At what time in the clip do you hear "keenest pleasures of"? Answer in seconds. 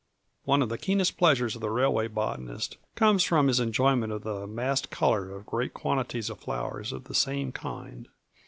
0.79-1.61